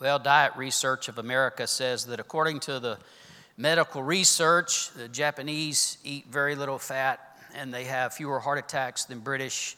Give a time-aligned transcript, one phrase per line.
[0.00, 2.98] Well, Diet Research of America says that according to the
[3.56, 7.18] medical research, the Japanese eat very little fat
[7.52, 9.76] and they have fewer heart attacks than British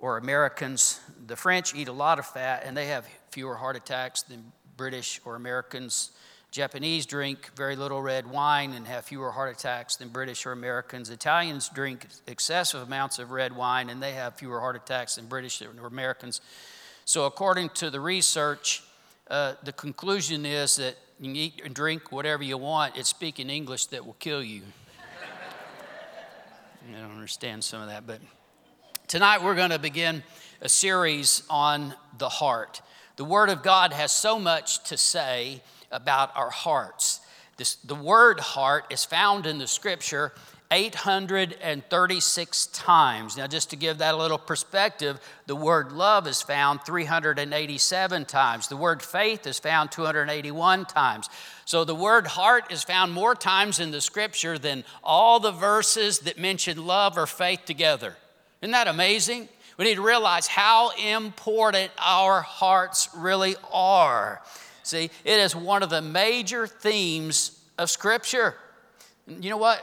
[0.00, 0.98] or Americans.
[1.28, 5.20] The French eat a lot of fat and they have fewer heart attacks than British
[5.24, 6.10] or Americans.
[6.50, 11.08] Japanese drink very little red wine and have fewer heart attacks than British or Americans.
[11.08, 15.62] Italians drink excessive amounts of red wine and they have fewer heart attacks than British
[15.62, 16.40] or Americans.
[17.04, 18.82] So, according to the research,
[19.28, 22.96] uh, the conclusion is that you can eat and drink whatever you want.
[22.96, 24.62] It's speaking English that will kill you.
[26.88, 28.20] I don't understand some of that, but
[29.08, 30.22] tonight we're going to begin
[30.60, 32.82] a series on the heart.
[33.16, 37.20] The Word of God has so much to say about our hearts.
[37.56, 40.32] This, the word heart is found in the scripture
[40.70, 43.36] 836 times.
[43.36, 48.68] Now, just to give that a little perspective, the word love is found 387 times.
[48.68, 51.28] The word faith is found 281 times.
[51.64, 56.20] So, the word heart is found more times in the scripture than all the verses
[56.20, 58.16] that mention love or faith together.
[58.60, 59.48] Isn't that amazing?
[59.76, 64.42] We need to realize how important our hearts really are.
[64.82, 68.54] See, it is one of the major themes of Scripture.
[69.26, 69.82] You know what?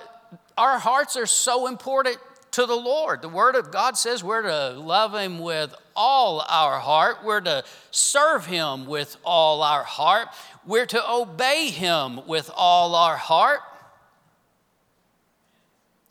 [0.57, 2.17] Our hearts are so important
[2.51, 3.21] to the Lord.
[3.21, 7.63] The Word of God says we're to love Him with all our heart, we're to
[7.91, 10.27] serve Him with all our heart,
[10.65, 13.59] we're to obey Him with all our heart,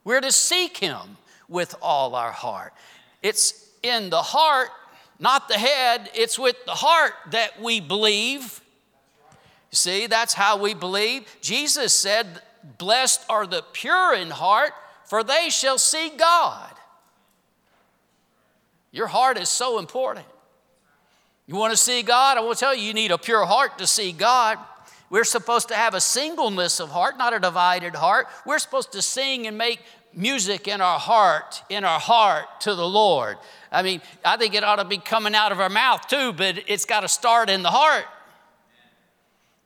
[0.05, 1.17] we're to seek Him
[1.49, 2.73] with all our heart.
[3.23, 4.71] It's in the heart,
[5.21, 8.61] not the head, it's with the heart that we believe.
[9.71, 11.25] See, that's how we believe.
[11.41, 12.43] Jesus said,
[12.79, 14.73] Blessed are the pure in heart,
[15.05, 16.73] for they shall see God.
[18.93, 20.27] Your heart is so important.
[21.47, 22.39] You want to see God?
[22.39, 24.59] I will tell you, you need a pure heart to see God.
[25.11, 28.29] We're supposed to have a singleness of heart, not a divided heart.
[28.47, 29.81] We're supposed to sing and make
[30.15, 33.39] music in our heart, in our heart to the Lord.
[33.71, 36.63] I mean, I think it ought to be coming out of our mouth too, but
[36.67, 38.05] it's got to start in the heart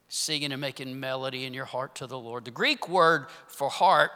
[0.09, 2.44] singing and making melody in your heart to the Lord.
[2.44, 4.11] The Greek word for heart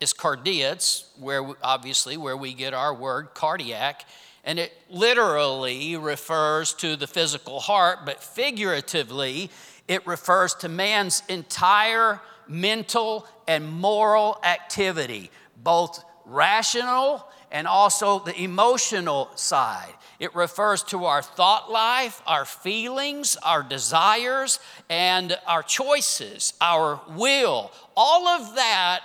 [0.00, 4.06] is kardias, where obviously where we get our word cardiac,
[4.44, 9.50] and it literally refers to the physical heart, but figuratively
[9.88, 15.30] it refers to man's entire mental and moral activity,
[15.62, 19.92] both rational and also the emotional side.
[20.20, 24.60] It refers to our thought life, our feelings, our desires,
[24.90, 27.72] and our choices, our will.
[27.96, 29.00] All of that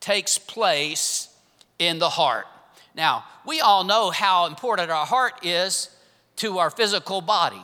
[0.00, 1.28] takes place
[1.78, 2.46] in the heart.
[2.94, 5.90] Now, we all know how important our heart is
[6.36, 7.62] to our physical body.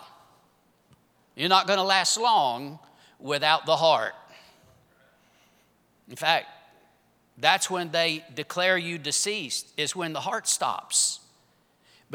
[1.37, 2.79] You're not going to last long
[3.19, 4.13] without the heart.
[6.11, 6.49] In fact,
[7.39, 11.21] that's when they declare you deceased, is when the heart stops.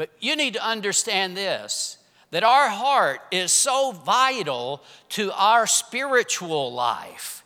[0.00, 1.98] But you need to understand this
[2.30, 7.44] that our heart is so vital to our spiritual life.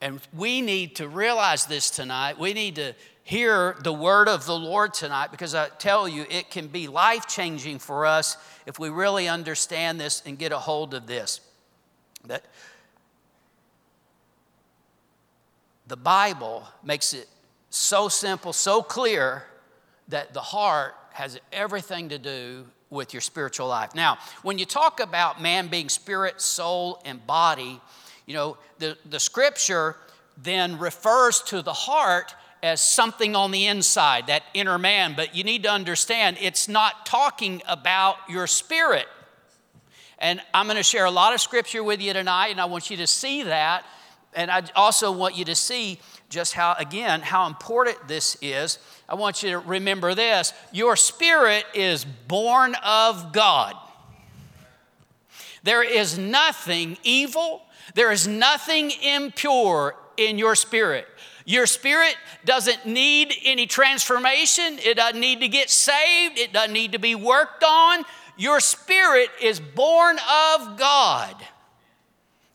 [0.00, 2.38] And we need to realize this tonight.
[2.38, 6.48] We need to hear the word of the Lord tonight because I tell you, it
[6.48, 10.94] can be life changing for us if we really understand this and get a hold
[10.94, 11.40] of this.
[12.26, 12.44] That
[15.88, 17.26] the Bible makes it
[17.68, 19.42] so simple, so clear
[20.06, 23.92] that the heart has everything to do with your spiritual life.
[23.92, 27.80] Now, when you talk about man being spirit, soul, and body,
[28.24, 29.96] you know, the, the scripture
[30.40, 35.14] then refers to the heart as something on the inside, that inner man.
[35.16, 39.06] But you need to understand it's not talking about your spirit.
[40.20, 42.90] And I'm going to share a lot of scripture with you tonight, and I want
[42.90, 43.84] you to see that.
[44.34, 48.78] And I also want you to see just how, again, how important this is
[49.08, 53.74] I want you to remember this your spirit is born of God.
[55.62, 57.62] There is nothing evil,
[57.94, 61.06] there is nothing impure in your spirit.
[61.44, 62.14] Your spirit
[62.44, 67.14] doesn't need any transformation, it doesn't need to get saved, it doesn't need to be
[67.14, 68.04] worked on.
[68.36, 71.34] Your spirit is born of God.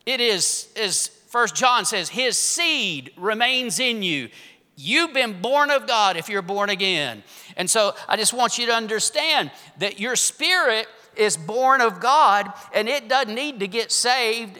[0.05, 4.29] It is, as First John says, his seed remains in you.
[4.75, 7.23] You've been born of God if you're born again.
[7.55, 12.51] And so I just want you to understand that your spirit is born of God
[12.73, 14.57] and it doesn't need to get saved.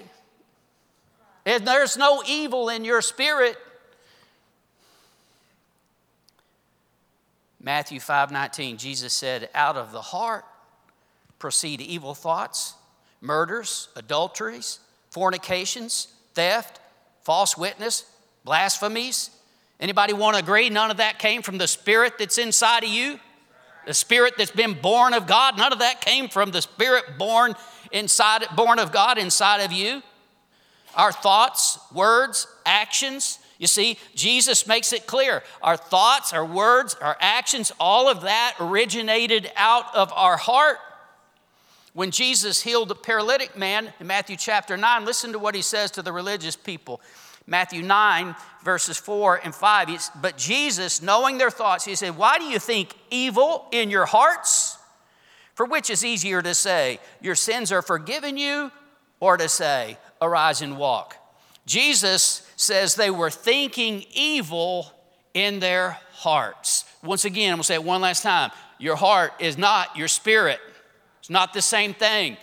[1.46, 3.58] And there's no evil in your spirit.
[7.60, 10.46] Matthew 5 19, Jesus said, Out of the heart
[11.40, 12.76] proceed evil thoughts,
[13.20, 14.80] murders, adulteries,
[15.10, 16.80] fornications, theft,
[17.22, 18.06] false witness,
[18.46, 19.30] blasphemies.
[19.84, 23.20] Anybody want to agree none of that came from the spirit that's inside of you?
[23.86, 27.54] The spirit that's been born of God, none of that came from the spirit born
[27.92, 30.02] inside born of God inside of you.
[30.96, 35.44] Our thoughts, words, actions, you see, Jesus makes it clear.
[35.62, 40.78] Our thoughts, our words, our actions, all of that originated out of our heart.
[41.92, 45.92] When Jesus healed the paralytic man in Matthew chapter 9, listen to what he says
[45.92, 47.02] to the religious people.
[47.46, 50.12] Matthew 9, verses 4 and 5.
[50.22, 54.78] but Jesus, knowing their thoughts, he said, Why do you think evil in your hearts?
[55.56, 58.72] For which is easier to say, Your sins are forgiven you,
[59.20, 61.18] or to say, Arise and walk?
[61.66, 64.92] Jesus says they were thinking evil
[65.34, 66.86] in their hearts.
[67.04, 68.52] Once again, I'm gonna say it one last time.
[68.80, 70.60] Your heart is not your spirit,
[71.20, 72.38] it's not the same thing.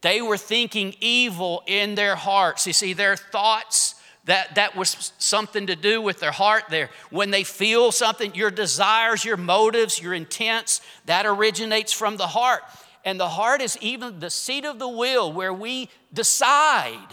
[0.00, 2.66] They were thinking evil in their hearts.
[2.68, 3.96] You see, their thoughts
[4.28, 6.90] that, that was something to do with their heart there.
[7.08, 12.60] When they feel something, your desires, your motives, your intents, that originates from the heart.
[13.06, 17.08] And the heart is even the seat of the will where we decide.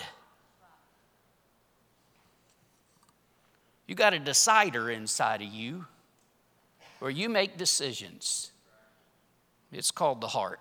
[3.88, 5.86] You got a decider inside of you
[7.00, 8.52] where you make decisions.
[9.72, 10.60] It's called the heart.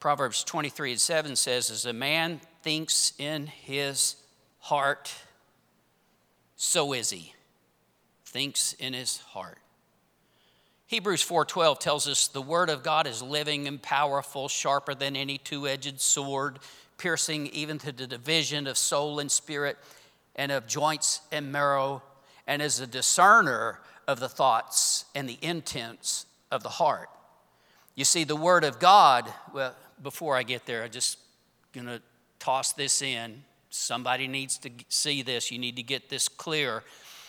[0.00, 4.16] Proverbs 23 and 7 says, As a man thinks in his
[4.60, 5.14] heart,
[6.56, 7.34] so is he.
[8.24, 9.58] Thinks in his heart.
[10.86, 15.38] Hebrews 4:12 tells us the word of God is living and powerful, sharper than any
[15.38, 16.58] two-edged sword,
[16.96, 19.78] piercing even to the division of soul and spirit
[20.34, 22.02] and of joints and marrow,
[22.46, 27.10] and is a discerner of the thoughts and the intents of the heart.
[27.94, 31.18] You see, the Word of God, well, before I get there, I'm just
[31.72, 32.00] going to
[32.38, 33.42] toss this in.
[33.70, 35.50] Somebody needs to see this.
[35.50, 36.82] You need to get this clear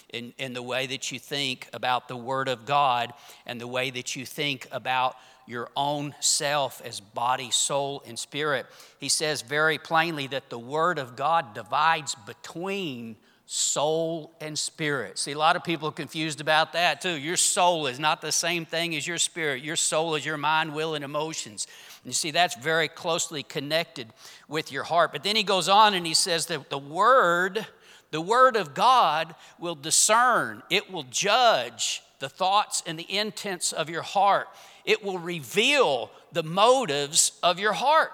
[0.10, 3.14] in, in the way that you think about the Word of God
[3.46, 5.16] and the way that you think about
[5.46, 8.66] your own self as body, soul, and spirit.
[9.00, 13.18] He says very plainly that the Word of God divides between
[13.52, 15.18] soul and spirit.
[15.18, 17.18] See, a lot of people are confused about that too.
[17.18, 19.64] Your soul is not the same thing as your spirit.
[19.64, 21.66] Your soul is your mind, will, and emotions.
[22.06, 24.07] You see, that's very closely connected
[24.48, 25.12] with your heart.
[25.12, 27.66] But then he goes on and he says that the Word,
[28.12, 33.90] the Word of God, will discern, it will judge the thoughts and the intents of
[33.90, 34.48] your heart
[34.90, 38.12] it will reveal the motives of your heart.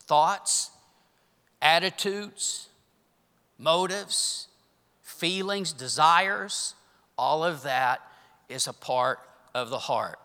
[0.00, 0.70] Thoughts,
[1.62, 2.68] attitudes,
[3.56, 4.48] motives,
[5.00, 6.74] feelings, desires,
[7.16, 8.02] all of that
[8.50, 9.20] is a part
[9.54, 10.18] of the heart.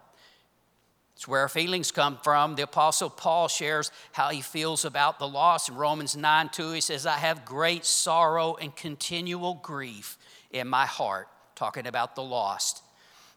[1.25, 2.54] It's where our feelings come from.
[2.54, 5.69] The Apostle Paul shares how he feels about the loss.
[5.69, 10.19] In Romans 9 2, he says, I have great sorrow and continual grief
[10.51, 12.83] in my heart, talking about the lost.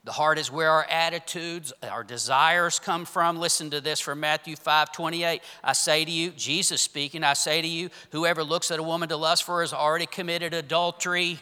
[0.04, 3.38] The heart is where our attitudes, our desires come from.
[3.38, 5.40] Listen to this from Matthew 5 28.
[5.64, 9.08] I say to you, Jesus speaking, I say to you, whoever looks at a woman
[9.08, 11.38] to lust for her has already committed adultery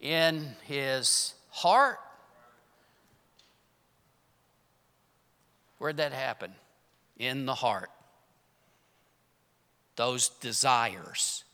[0.00, 1.98] in his heart.
[5.78, 6.52] Where'd that happen?
[7.16, 7.90] In the heart.
[9.96, 11.44] Those desires.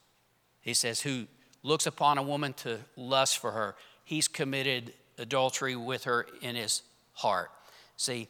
[0.61, 1.26] He says, who
[1.62, 6.83] looks upon a woman to lust for her, he's committed adultery with her in his
[7.14, 7.50] heart.
[7.97, 8.28] See,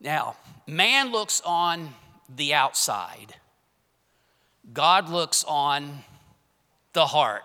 [0.00, 1.94] now, man looks on
[2.34, 3.34] the outside,
[4.72, 6.04] God looks on
[6.92, 7.42] the heart.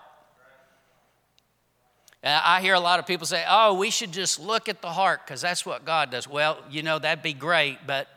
[2.23, 4.89] And I hear a lot of people say, oh, we should just look at the
[4.89, 6.27] heart because that's what God does.
[6.27, 8.07] Well, you know, that'd be great, but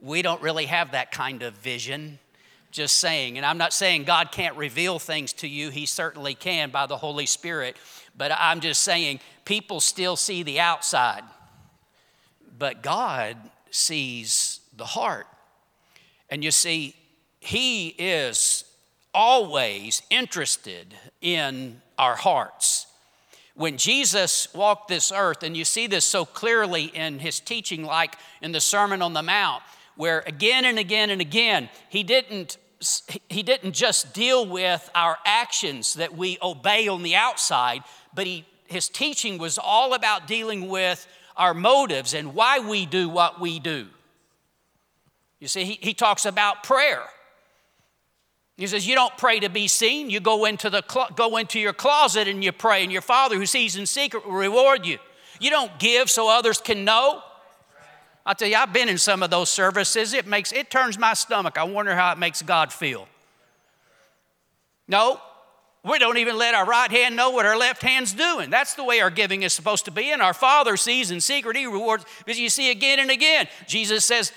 [0.00, 2.18] we don't really have that kind of vision.
[2.70, 3.38] Just saying.
[3.38, 6.98] And I'm not saying God can't reveal things to you, He certainly can by the
[6.98, 7.76] Holy Spirit.
[8.16, 11.22] But I'm just saying, people still see the outside,
[12.58, 13.36] but God
[13.70, 15.26] sees the heart.
[16.28, 16.94] And you see,
[17.40, 18.64] He is
[19.14, 22.85] always interested in our hearts.
[23.56, 28.16] When Jesus walked this earth, and you see this so clearly in his teaching, like
[28.42, 29.62] in the Sermon on the Mount,
[29.96, 32.58] where again and again and again, he didn't
[33.30, 37.82] he didn't just deal with our actions that we obey on the outside,
[38.14, 41.06] but he, his teaching was all about dealing with
[41.38, 43.86] our motives and why we do what we do.
[45.40, 47.02] You see, he, he talks about prayer.
[48.56, 50.10] He says, You don't pray to be seen.
[50.10, 50.82] You go into, the
[51.14, 54.34] go into your closet and you pray, and your Father who sees in secret will
[54.34, 54.98] reward you.
[55.40, 57.22] You don't give so others can know.
[58.24, 60.12] I tell you, I've been in some of those services.
[60.12, 61.58] It makes it turns my stomach.
[61.58, 63.06] I wonder how it makes God feel.
[64.88, 65.20] No,
[65.84, 68.50] we don't even let our right hand know what our left hand's doing.
[68.50, 70.10] That's the way our giving is supposed to be.
[70.10, 73.46] And our Father sees in secret, He rewards, because you see again and again.
[73.68, 74.32] Jesus says,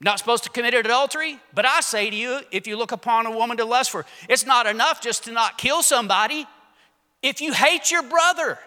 [0.00, 3.30] not supposed to commit adultery, but I say to you, if you look upon a
[3.30, 6.46] woman to lust for, it's not enough just to not kill somebody.
[7.22, 8.58] If you hate your brother,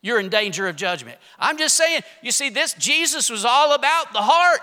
[0.00, 1.18] you're in danger of judgment.
[1.38, 4.60] I'm just saying, you see, this Jesus was all about the heart.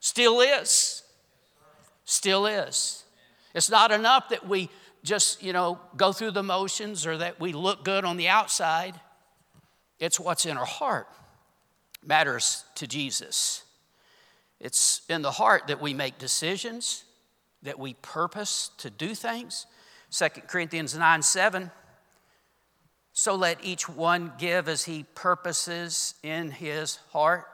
[0.00, 1.02] Still is.
[2.04, 3.04] Still is.
[3.54, 4.68] It's not enough that we
[5.04, 8.98] just, you know, go through the motions or that we look good on the outside.
[10.00, 11.06] It's what's in our heart
[12.04, 13.63] matters to Jesus.
[14.64, 17.04] It's in the heart that we make decisions,
[17.64, 19.66] that we purpose to do things.
[20.10, 21.70] 2 Corinthians 9 7.
[23.12, 27.44] So let each one give as he purposes in his heart,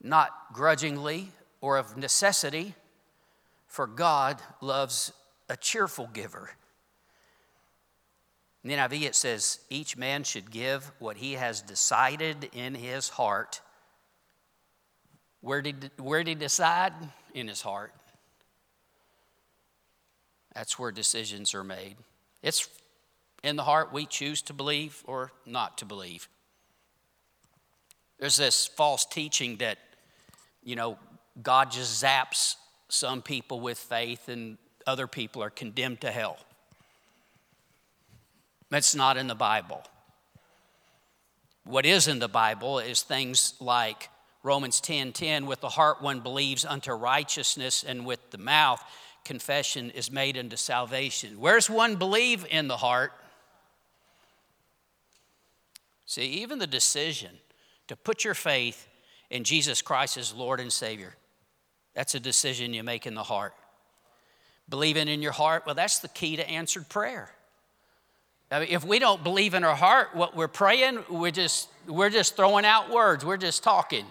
[0.00, 2.76] not grudgingly or of necessity,
[3.66, 5.12] for God loves
[5.48, 6.52] a cheerful giver.
[8.62, 13.08] In the NIV, it says, each man should give what he has decided in his
[13.08, 13.60] heart
[15.44, 16.94] where did, where did he decide?
[17.34, 17.92] In his heart.
[20.54, 21.96] That's where decisions are made.
[22.42, 22.66] It's
[23.42, 26.28] in the heart we choose to believe or not to believe.
[28.18, 29.76] There's this false teaching that,
[30.62, 30.96] you know,
[31.42, 32.54] God just zaps
[32.88, 36.38] some people with faith and other people are condemned to hell.
[38.70, 39.82] That's not in the Bible.
[41.64, 44.08] What is in the Bible is things like
[44.44, 48.84] Romans 10 10, with the heart one believes unto righteousness, and with the mouth
[49.24, 51.40] confession is made unto salvation.
[51.40, 53.12] Where's one believe in the heart?
[56.04, 57.30] See, even the decision
[57.88, 58.86] to put your faith
[59.30, 61.16] in Jesus Christ as Lord and Savior,
[61.94, 63.54] that's a decision you make in the heart.
[64.68, 67.30] Believing in your heart, well, that's the key to answered prayer.
[68.50, 72.10] I mean, if we don't believe in our heart what we're praying, we're just, we're
[72.10, 74.04] just throwing out words, we're just talking.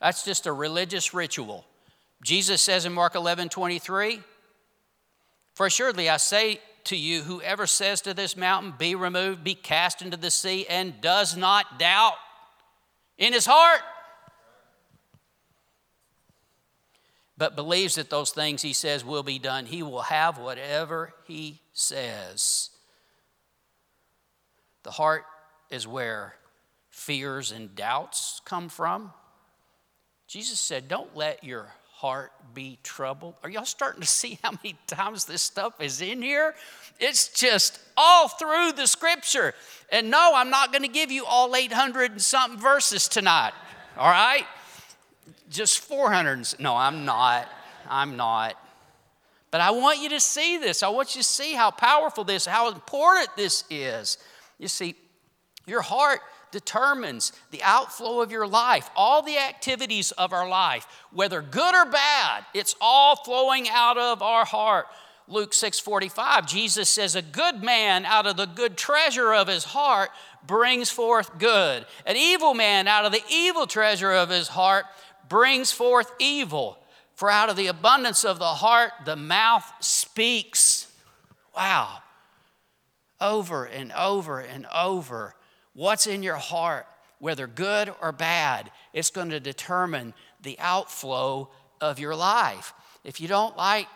[0.00, 1.64] That's just a religious ritual.
[2.22, 4.20] Jesus says in Mark 11 23,
[5.54, 10.02] For assuredly I say to you, whoever says to this mountain, Be removed, be cast
[10.02, 12.14] into the sea, and does not doubt
[13.18, 13.80] in his heart,
[17.36, 21.60] but believes that those things he says will be done, he will have whatever he
[21.72, 22.70] says.
[24.82, 25.24] The heart
[25.70, 26.34] is where
[26.90, 29.12] fears and doubts come from.
[30.28, 33.34] Jesus said, Don't let your heart be troubled.
[33.42, 36.54] Are y'all starting to see how many times this stuff is in here?
[37.00, 39.54] It's just all through the scripture.
[39.90, 43.52] And no, I'm not going to give you all 800 and something verses tonight,
[43.96, 44.44] all right?
[45.50, 46.60] Just 400.
[46.60, 47.48] No, I'm not.
[47.88, 48.54] I'm not.
[49.50, 50.82] But I want you to see this.
[50.82, 54.18] I want you to see how powerful this, how important this is.
[54.58, 54.94] You see,
[55.66, 58.90] your heart determines the outflow of your life.
[58.96, 64.22] All the activities of our life, whether good or bad, it's all flowing out of
[64.22, 64.86] our heart.
[65.26, 70.10] Luke 6:45, Jesus says, "A good man out of the good treasure of his heart
[70.42, 71.86] brings forth good.
[72.06, 74.86] An evil man out of the evil treasure of his heart
[75.28, 76.82] brings forth evil.
[77.14, 80.86] For out of the abundance of the heart the mouth speaks."
[81.54, 82.02] Wow.
[83.20, 85.34] Over and over and over
[85.78, 86.88] What's in your heart,
[87.20, 92.74] whether good or bad, it's going to determine the outflow of your life.
[93.04, 93.86] If you don't like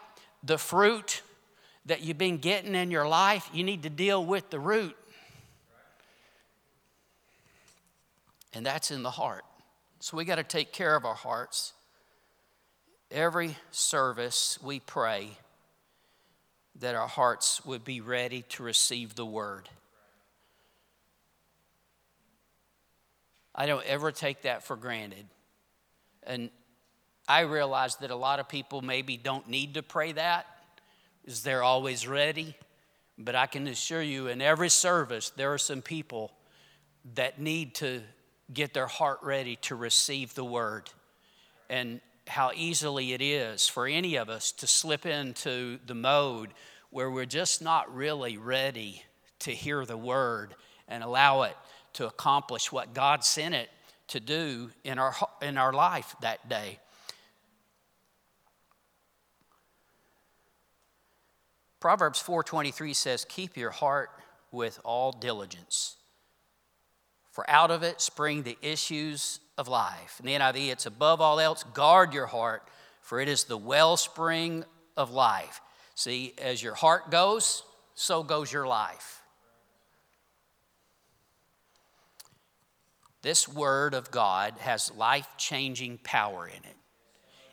[0.45, 1.23] the fruit
[1.87, 4.97] that you've been getting in your life, you need to deal with the root.
[8.55, 9.45] And that's in the heart.
[9.99, 11.73] So we got to take care of our hearts.
[13.11, 15.31] Every service we pray
[16.79, 19.69] that our hearts would be ready to receive the word.
[23.55, 25.27] I don't ever take that for granted.
[26.23, 26.51] And
[27.29, 30.47] I realize that a lot of people maybe don't need to pray that,
[31.25, 32.57] is they're always ready.
[33.19, 36.33] But I can assure you, in every service, there are some people
[37.15, 38.01] that need to
[38.53, 40.91] get their heart ready to receive the word.
[41.69, 46.55] And how easily it is for any of us to slip into the mode
[46.91, 49.03] where we're just not really ready
[49.41, 50.55] to hear the word
[50.89, 51.57] and allow it
[51.95, 53.71] to accomplish what God sent it
[54.09, 56.79] to do in our, in our life that day.
[61.81, 64.11] Proverbs 4:23 says, "Keep your heart
[64.53, 65.97] with all diligence,
[67.33, 70.21] for out of it spring the issues of life.
[70.21, 72.69] In the NIV, it's above all else, guard your heart,
[73.01, 74.65] for it is the wellspring
[74.97, 75.61] of life.
[75.95, 79.22] See, as your heart goes, so goes your life.
[83.23, 86.77] This word of God has life changing power in it.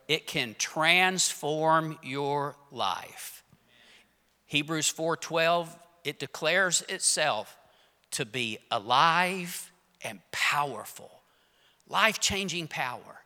[0.07, 3.43] It can transform your life.
[4.47, 7.55] Hebrews 4:12 it declares itself
[8.11, 9.71] to be alive
[10.01, 11.21] and powerful.
[11.87, 13.23] Life-changing power.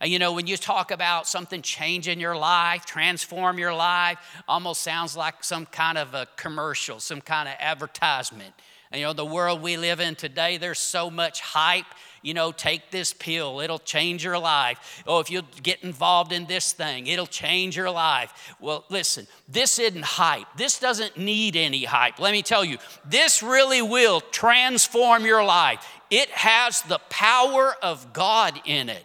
[0.00, 4.82] And you know, when you talk about something changing your life, transform your life, almost
[4.82, 8.54] sounds like some kind of a commercial, some kind of advertisement.
[8.90, 11.86] And you know, the world we live in today, there's so much hype
[12.26, 15.04] you know, take this pill, it'll change your life.
[15.06, 18.56] Oh, if you get involved in this thing, it'll change your life.
[18.58, 20.48] Well, listen, this isn't hype.
[20.56, 22.18] This doesn't need any hype.
[22.18, 25.86] Let me tell you, this really will transform your life.
[26.10, 29.04] It has the power of God in it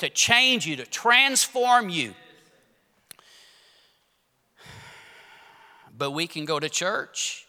[0.00, 2.12] to change you, to transform you.
[5.96, 7.46] But we can go to church.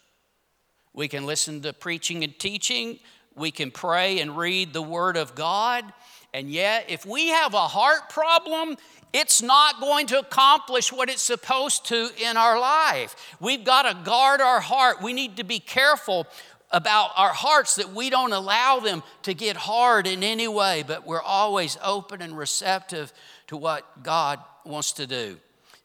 [0.94, 3.00] We can listen to preaching and teaching
[3.36, 5.86] we can pray and read the Word of God.
[6.34, 8.78] And yet, if we have a heart problem,
[9.12, 13.36] it's not going to accomplish what it's supposed to in our life.
[13.40, 15.02] We've got to guard our heart.
[15.02, 16.28] We need to be careful
[16.72, 21.06] about our hearts that we don't allow them to get hard in any way, but
[21.06, 23.14] we're always open and receptive
[23.48, 25.38] to what God wants to do.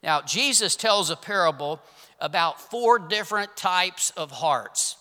[0.02, 1.82] Now, Jesus tells a parable
[2.20, 4.96] about four different types of hearts.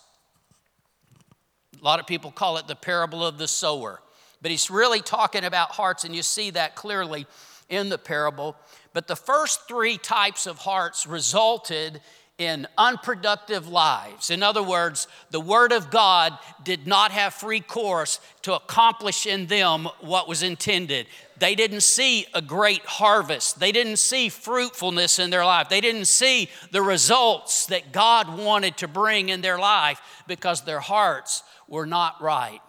[1.80, 4.00] A lot of people call it the parable of the sower,
[4.42, 7.26] but he's really talking about hearts, and you see that clearly
[7.68, 8.56] in the parable.
[8.92, 12.00] But the first three types of hearts resulted
[12.38, 14.30] in unproductive lives.
[14.30, 19.46] In other words, the Word of God did not have free course to accomplish in
[19.46, 21.08] them what was intended.
[21.40, 23.58] They didn't see a great harvest.
[23.58, 25.68] They didn't see fruitfulness in their life.
[25.68, 30.80] They didn't see the results that God wanted to bring in their life because their
[30.80, 32.60] hearts were not right.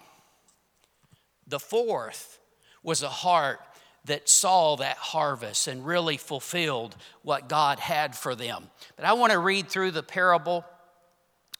[1.48, 2.40] The fourth
[2.84, 3.60] was a heart
[4.06, 8.70] that saw that harvest and really fulfilled what God had for them.
[8.96, 10.66] But I want to read through the parable,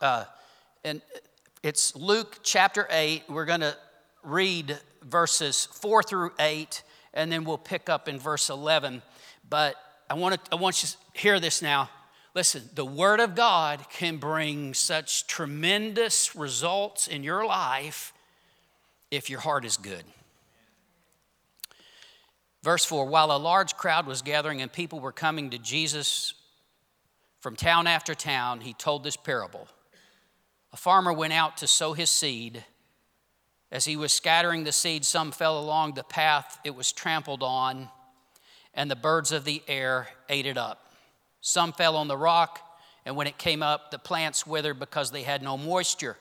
[0.02, 0.26] uh,
[0.84, 1.02] and
[1.64, 3.24] it's Luke chapter 8.
[3.30, 3.76] We're going to
[4.24, 9.02] read verses 4 through 8, and then we'll pick up in verse 11.
[9.50, 9.76] But
[10.10, 11.90] I want, to, I want you to hear this now.
[12.40, 18.14] Listen, the Word of God can bring such tremendous results in your life
[19.12, 20.06] if your heart is good.
[22.64, 26.34] Verse 4 While a large crowd was gathering and people were coming to Jesus
[27.42, 29.68] from town after town, he told this parable.
[30.72, 32.64] A farmer went out to sow his seed.
[33.70, 37.90] As he was scattering the seed, some fell along the path, it was trampled on,
[38.74, 40.89] and the birds of the air ate it up.
[41.42, 42.62] Some fell on the rock,
[43.06, 46.18] and when it came up, the plants withered because they had no moisture.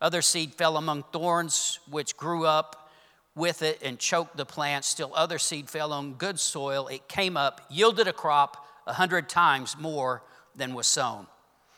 [0.00, 2.90] Other seed fell among thorns, which grew up
[3.34, 4.88] with it and choked the plants.
[4.88, 6.88] Still, other seed fell on good soil.
[6.88, 10.22] It came up, yielded a crop a hundred times more
[10.54, 11.26] than was sown.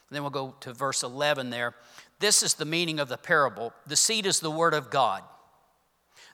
[0.08, 1.74] And then we'll go to verse 11 there.
[2.20, 3.72] This is the meaning of the parable.
[3.86, 5.22] The seed is the word of God.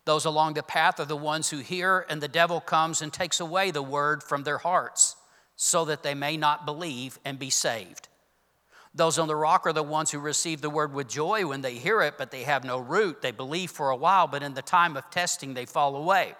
[0.05, 3.41] Those along the path are the ones who hear, and the devil comes and takes
[3.41, 5.17] away the word from their hearts
[5.65, 8.09] so that they may not believe and be saved.
[8.97, 11.75] Those on the rock are the ones who receive the word with joy when they
[11.75, 13.23] hear it, but they have no root.
[13.23, 16.35] They believe for a while, but in the time of testing, they fall away.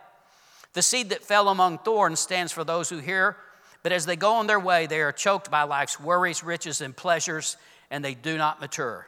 [0.73, 3.37] The seed that fell among thorns stands for those who hear,
[3.85, 6.97] but as they go on their way, they are choked by life's worries, riches, and
[6.97, 7.57] pleasures,
[7.93, 9.07] and they do not mature.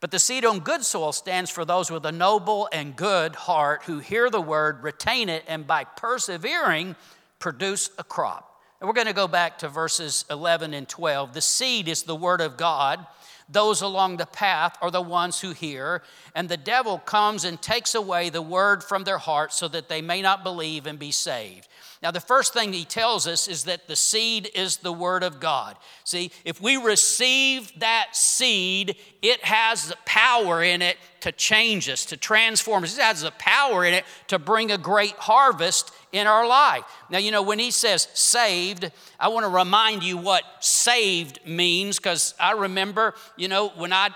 [0.00, 3.82] But the seed on good soil stands for those with a noble and good heart
[3.82, 6.96] who hear the word, retain it, and by persevering,
[7.38, 8.53] produce a crop.
[8.80, 11.32] And we're going to go back to verses 11 and 12.
[11.32, 13.06] The seed is the word of God.
[13.48, 16.02] Those along the path are the ones who hear,
[16.34, 20.00] and the devil comes and takes away the word from their hearts so that they
[20.00, 21.68] may not believe and be saved.
[22.04, 25.40] Now, the first thing he tells us is that the seed is the Word of
[25.40, 25.78] God.
[26.04, 32.04] See, if we receive that seed, it has the power in it to change us,
[32.06, 32.98] to transform us.
[32.98, 36.84] It has the power in it to bring a great harvest in our life.
[37.10, 41.98] Now, you know, when he says saved, I want to remind you what saved means
[41.98, 44.10] because I remember, you know, when I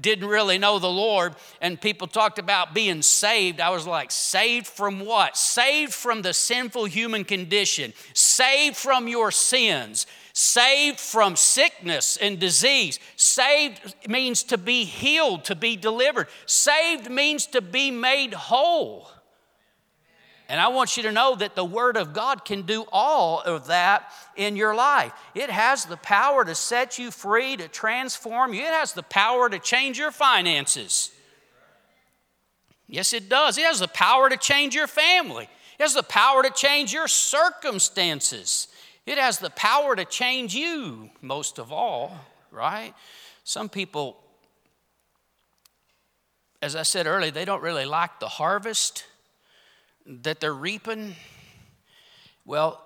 [0.00, 4.68] didn't really know the Lord and people talked about being saved, I was like, saved
[4.68, 5.36] from what?
[5.36, 13.00] Saved from the sinful human condition, saved from your sins, saved from sickness and disease.
[13.16, 16.28] Saved means to be healed, to be delivered.
[16.46, 19.08] Saved means to be made whole.
[20.52, 23.68] And I want you to know that the Word of God can do all of
[23.68, 25.10] that in your life.
[25.34, 29.48] It has the power to set you free, to transform you, it has the power
[29.48, 31.10] to change your finances.
[32.86, 33.56] Yes, it does.
[33.56, 35.44] It has the power to change your family,
[35.78, 38.68] it has the power to change your circumstances.
[39.06, 42.14] It has the power to change you, most of all,
[42.50, 42.92] right?
[43.42, 44.18] Some people,
[46.60, 49.06] as I said earlier, they don't really like the harvest
[50.06, 51.14] that they're reaping?
[52.44, 52.84] Well,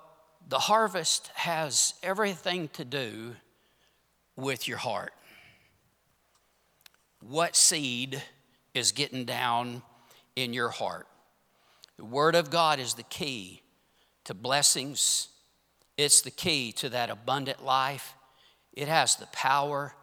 [0.48, 3.36] the harvest has everything to do
[4.36, 5.12] with your heart.
[7.20, 8.22] What seed
[8.74, 9.82] is getting down
[10.36, 11.06] in your heart?
[11.96, 13.62] The Word of God is the key
[14.24, 15.28] to blessings,
[15.96, 18.14] it's the key to that abundant life.
[18.72, 19.94] It has the power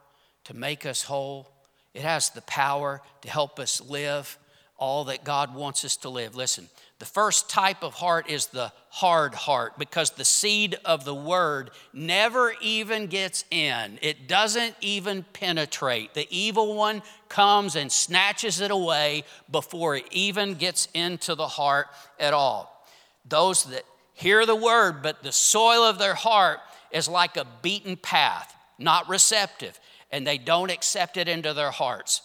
[0.45, 1.52] to make us whole,
[1.93, 4.39] it has the power to help us live
[4.78, 6.36] all that God wants us to live.
[6.36, 6.68] Listen,
[7.00, 11.72] the first type of heart is the hard heart because the seed of the word
[11.92, 14.00] never even gets in.
[14.02, 16.14] It doesn't even penetrate.
[16.14, 21.88] The evil one comes and snatches it away before it even gets into the heart
[22.20, 22.88] at all.
[23.28, 23.84] Those that
[24.14, 26.60] hear the word, but the soil of their heart
[26.92, 29.80] is like a beaten path, not receptive,
[30.12, 32.22] and they don't accept it into their hearts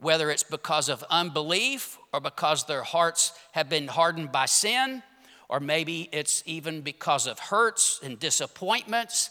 [0.00, 5.02] whether it's because of unbelief or because their hearts have been hardened by sin,
[5.48, 9.30] or maybe it's even because of hurts and disappointments,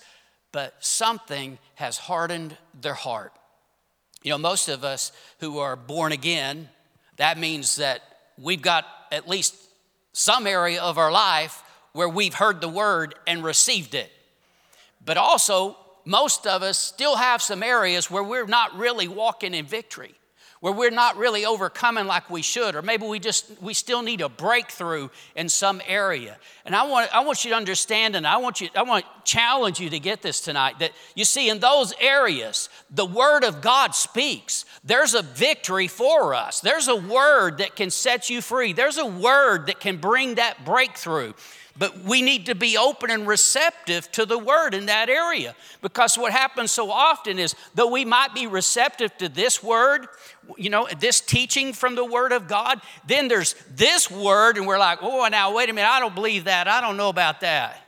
[0.51, 3.33] but something has hardened their heart.
[4.21, 6.69] You know, most of us who are born again,
[7.17, 8.01] that means that
[8.37, 9.55] we've got at least
[10.13, 14.11] some area of our life where we've heard the word and received it.
[15.03, 19.65] But also, most of us still have some areas where we're not really walking in
[19.65, 20.13] victory
[20.59, 24.21] where we're not really overcoming like we should or maybe we just we still need
[24.21, 26.37] a breakthrough in some area.
[26.65, 29.31] And i want i want you to understand and i want you i want to
[29.31, 33.61] challenge you to get this tonight that you see in those areas the word of
[33.61, 34.65] god speaks.
[34.83, 36.61] There's a victory for us.
[36.61, 38.73] There's a word that can set you free.
[38.73, 41.33] There's a word that can bring that breakthrough.
[41.79, 46.17] But we need to be open and receptive to the word in that area because
[46.17, 50.07] what happens so often is though we might be receptive to this word,
[50.57, 54.79] you know, this teaching from the word of God, then there's this word, and we're
[54.79, 56.67] like, oh, now wait a minute, I don't believe that.
[56.67, 57.85] I don't know about that.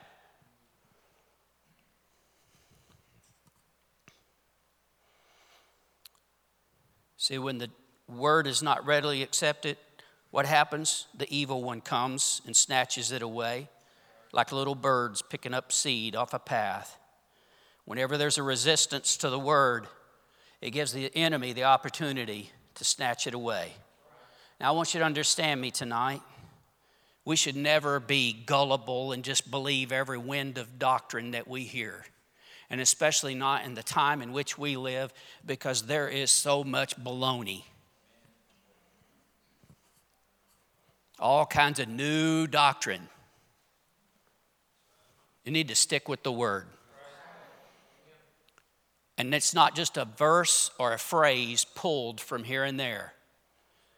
[7.18, 7.70] See, when the
[8.08, 9.78] word is not readily accepted,
[10.32, 11.08] what happens?
[11.16, 13.70] The evil one comes and snatches it away
[14.34, 16.98] like little birds picking up seed off a path.
[17.86, 19.88] Whenever there's a resistance to the word,
[20.62, 23.74] it gives the enemy the opportunity to snatch it away.
[24.60, 26.22] Now, I want you to understand me tonight.
[27.26, 32.06] We should never be gullible and just believe every wind of doctrine that we hear.
[32.70, 35.12] And especially not in the time in which we live,
[35.46, 37.64] because there is so much baloney.
[41.20, 43.10] All kinds of new doctrine.
[45.44, 46.68] You need to stick with the word.
[49.18, 53.14] And it's not just a verse or a phrase pulled from here and there.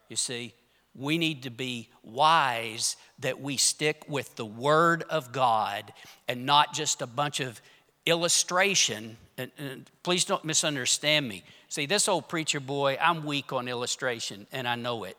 [0.08, 0.54] You see,
[0.94, 5.92] we need to be wise that we stick with the Word of God
[6.28, 7.60] and not just a bunch of
[8.06, 9.16] illustration.
[9.38, 11.42] And, and, please don't misunderstand me.
[11.68, 15.16] See, this old preacher boy, I'm weak on illustration, and I know it.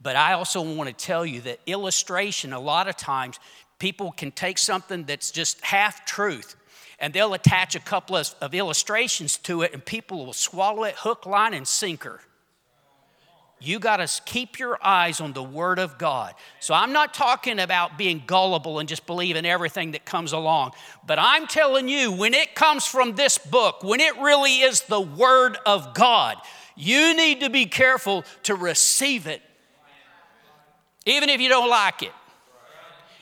[0.00, 3.40] But I also want to tell you that illustration, a lot of times,
[3.80, 6.54] people can take something that's just half truth
[6.98, 10.94] and they'll attach a couple of, of, illustrations to it and people will swallow it
[10.96, 12.20] hook, line, and sinker.
[13.60, 16.34] You got to keep your eyes on the Word of God.
[16.60, 20.72] So I'm not talking about being gullible and just believing everything that comes along,
[21.06, 25.00] but I'm telling you, when it comes from this book, when it really is the
[25.00, 26.36] Word of God,
[26.76, 29.42] you need to be careful to receive it,
[31.04, 32.12] even if you don't like it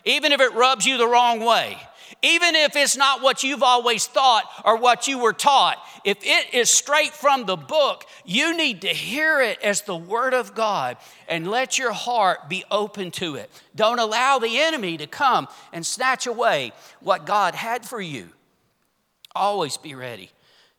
[0.07, 1.77] even if it rubs you the wrong way,
[2.23, 6.55] even if it's not what you've always thought or what you were taught, if it
[6.55, 10.97] is straight from the book, you need to hear it as the Word of God
[11.29, 13.51] and let your heart be open to it.
[13.75, 18.29] Don't allow the enemy to come and snatch away what God had for you.
[19.35, 20.31] Always be ready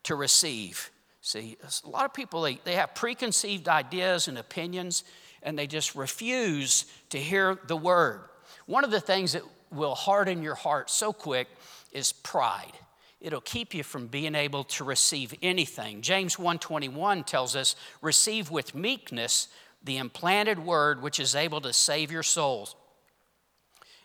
[0.04, 0.90] to receive
[1.28, 5.04] See, a lot of people, they, they have preconceived ideas and opinions,
[5.42, 8.22] and they just refuse to hear the word.
[8.64, 11.48] One of the things that will harden your heart so quick
[11.92, 12.72] is pride.
[13.20, 16.02] It'll keep you from being able to receive anything.
[16.02, 19.48] James 1:21 tells us, "Receive with meekness
[19.82, 22.76] the implanted word which is able to save your souls."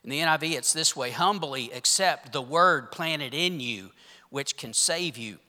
[0.04, 3.91] In the NIV, it's this way humbly accept the word planted in you,
[4.30, 5.39] which can save you.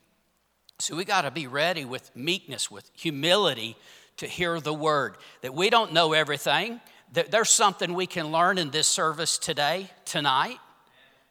[0.79, 3.77] So we got to be ready with meekness, with humility
[4.19, 5.17] to hear the word.
[5.41, 6.81] That we don't know everything.
[7.13, 10.59] There's something we can learn in this service today, tonight,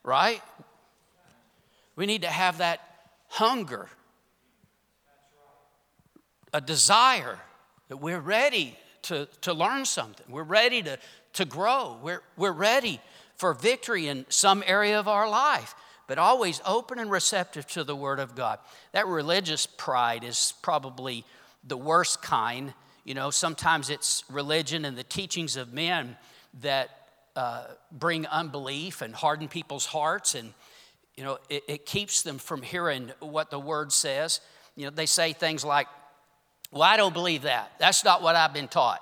[0.04, 0.42] right?
[1.96, 2.80] We need to have that
[3.28, 3.90] hunger,
[6.54, 7.38] a desire
[7.90, 10.26] that we're ready to, to learn something.
[10.30, 10.98] We're ready to,
[11.34, 11.98] to grow.
[12.02, 13.02] We're, we're ready
[13.36, 15.76] for victory in some area of our life,
[16.08, 18.60] but always open and receptive to the Word of God.
[18.94, 21.26] That religious pride is probably
[21.64, 22.74] the worst kind.
[23.04, 26.16] You know, sometimes it's religion and the teachings of men
[26.62, 26.90] that
[27.36, 30.54] uh, bring unbelief and harden people's hearts, and,
[31.16, 34.40] you know, it, it keeps them from hearing what the Word says.
[34.76, 35.88] You know, they say things like,
[36.72, 37.74] Well, I don't believe that.
[37.80, 39.02] That's not what I've been taught.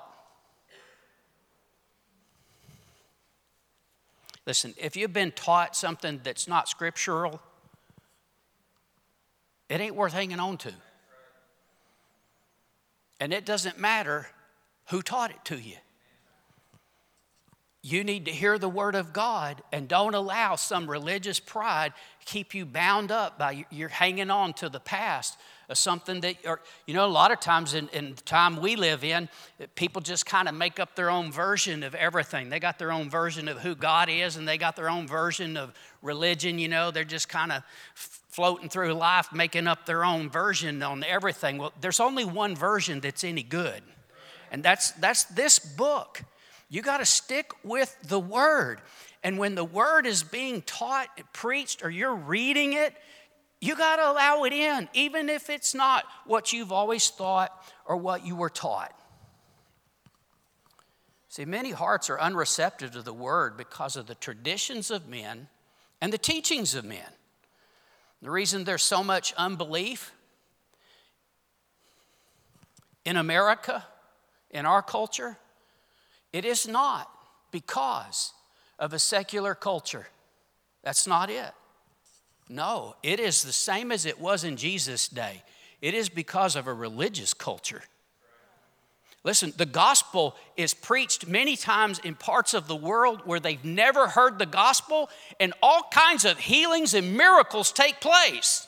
[4.48, 7.40] Listen, if you've been taught something that's not scriptural,
[9.70, 10.74] it ain't worth hanging on to.
[13.22, 14.28] And it doesn't matter
[14.90, 15.76] who taught it to you.
[17.84, 21.94] You need to hear the word of God and don't allow some religious pride
[22.26, 25.38] keep you bound up by you're hanging on to the past
[25.70, 28.76] of something that, or, you know, a lot of times in, in the time we
[28.76, 29.30] live in,
[29.76, 32.50] people just kind of make up their own version of everything.
[32.50, 35.58] They got their own version of who God is and they got their own version
[35.58, 37.64] of religion, you know, they're just kind of
[38.32, 41.58] floating through life making up their own version on everything.
[41.58, 43.84] Well, there's only one version that's any good,
[44.52, 46.24] and that's, that's this book.
[46.70, 48.82] You got to stick with the word.
[49.24, 52.96] And when the word is being taught, preached, or you're reading it,
[53.60, 57.52] you got to allow it in, even if it's not what you've always thought
[57.86, 58.92] or what you were taught.
[61.30, 65.48] See, many hearts are unreceptive to the word because of the traditions of men
[66.02, 67.08] and the teachings of men.
[68.22, 70.12] The reason there's so much unbelief
[73.04, 73.84] in America,
[74.52, 75.38] in our culture,
[76.32, 77.10] it is not
[77.52, 78.34] because
[78.78, 80.08] of a secular culture.
[80.84, 81.52] That's not it.
[82.48, 85.44] No, it is the same as it was in Jesus' day.
[85.82, 87.82] It is because of a religious culture.
[89.24, 94.08] Listen, the gospel is preached many times in parts of the world where they've never
[94.08, 98.68] heard the gospel, and all kinds of healings and miracles take place.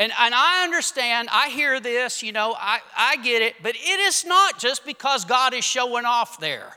[0.00, 4.00] And, and I understand, I hear this, you know, I, I get it, but it
[4.00, 6.76] is not just because God is showing off there.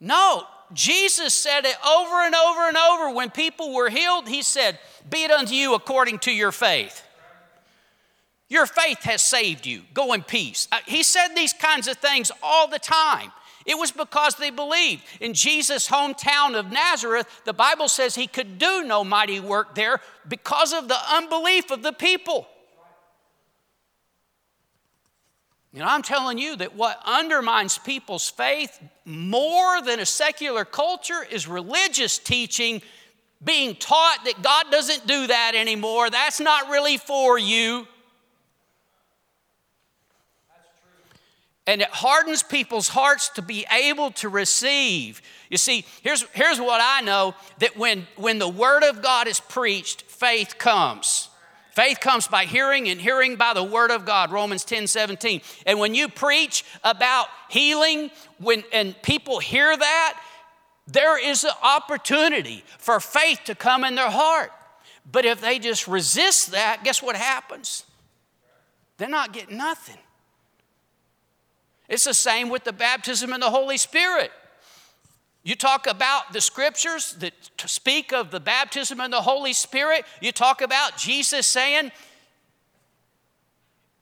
[0.00, 4.28] No, Jesus said it over and over and over when people were healed.
[4.28, 4.78] He said,
[5.10, 7.02] Be it unto you according to your faith.
[8.48, 9.82] Your faith has saved you.
[9.92, 10.68] Go in peace.
[10.72, 13.30] Uh, he said these kinds of things all the time.
[13.66, 15.02] It was because they believed.
[15.20, 20.00] In Jesus' hometown of Nazareth, the Bible says he could do no mighty work there
[20.26, 22.48] because of the unbelief of the people.
[25.78, 31.46] Know, I'm telling you that what undermines people's faith more than a secular culture is
[31.46, 32.82] religious teaching
[33.44, 36.10] being taught that God doesn't do that anymore.
[36.10, 37.86] That's not really for you.
[41.68, 45.20] And it hardens people's hearts to be able to receive.
[45.50, 49.38] You see, here's, here's what I know that when, when the Word of God is
[49.38, 51.28] preached, faith comes.
[51.72, 55.42] Faith comes by hearing, and hearing by the word of God, Romans 10 17.
[55.64, 60.20] And when you preach about healing, when, and people hear that,
[60.88, 64.50] there is an opportunity for faith to come in their heart.
[65.12, 67.84] But if they just resist that, guess what happens?
[68.96, 69.98] They're not getting nothing.
[71.88, 74.30] It's the same with the baptism in the Holy Spirit.
[75.42, 77.32] You talk about the scriptures that
[77.64, 80.04] speak of the baptism in the Holy Spirit.
[80.20, 81.90] You talk about Jesus saying,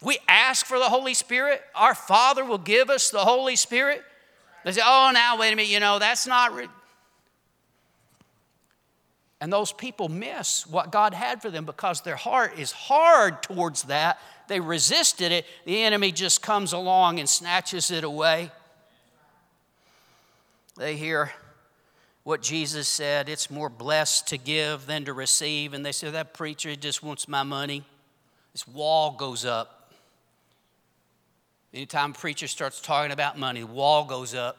[0.02, 4.02] we ask for the Holy Spirit, our Father will give us the Holy Spirit.
[4.64, 6.52] They say, oh, now, wait a minute, you know, that's not.
[6.52, 6.68] Re-.
[9.40, 13.84] And those people miss what God had for them because their heart is hard towards
[13.84, 14.18] that.
[14.48, 15.46] They resisted it.
[15.64, 18.50] The enemy just comes along and snatches it away.
[20.76, 21.32] They hear
[22.22, 25.74] what Jesus said it's more blessed to give than to receive.
[25.74, 27.84] And they say, that preacher just wants my money.
[28.52, 29.92] this wall goes up.
[31.72, 34.56] Anytime a preacher starts talking about money, the wall goes up.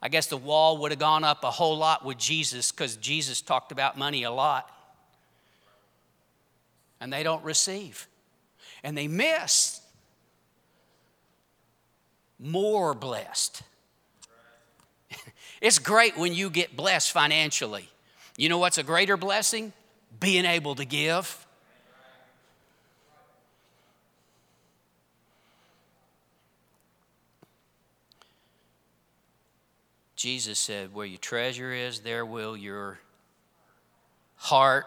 [0.00, 3.40] I guess the wall would have gone up a whole lot with Jesus because Jesus
[3.42, 4.70] talked about money a lot.
[7.00, 8.06] And they don't receive.
[8.82, 9.80] And they miss
[12.38, 13.62] more blessed.
[15.60, 17.88] it's great when you get blessed financially.
[18.36, 19.72] You know what's a greater blessing?
[20.20, 21.46] Being able to give.
[30.16, 32.98] Jesus said, Where your treasure is, there will your
[34.36, 34.86] heart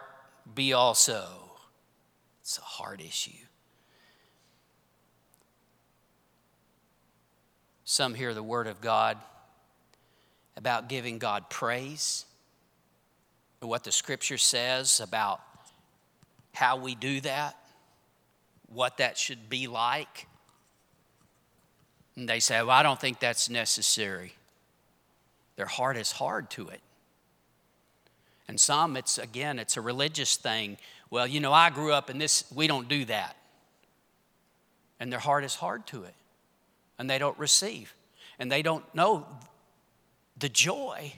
[0.54, 1.24] be also.
[2.42, 3.46] It's a heart issue.
[7.90, 9.18] Some hear the word of God
[10.56, 12.24] about giving God praise,
[13.58, 15.40] what the scripture says about
[16.54, 17.56] how we do that,
[18.68, 20.28] what that should be like.
[22.14, 24.34] And they say, Well, I don't think that's necessary.
[25.56, 26.80] Their heart is hard to it.
[28.46, 30.78] And some, it's again, it's a religious thing.
[31.10, 33.36] Well, you know, I grew up in this, we don't do that.
[35.00, 36.14] And their heart is hard to it.
[37.00, 37.94] And they don't receive.
[38.38, 39.26] And they don't know
[40.36, 41.14] the joy